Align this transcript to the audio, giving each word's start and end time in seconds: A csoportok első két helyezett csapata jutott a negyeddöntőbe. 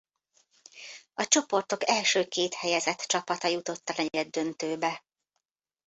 A 1.13 1.27
csoportok 1.27 1.87
első 1.87 2.25
két 2.27 2.53
helyezett 2.53 2.99
csapata 2.99 3.47
jutott 3.47 3.89
a 3.89 3.93
negyeddöntőbe. 3.97 5.03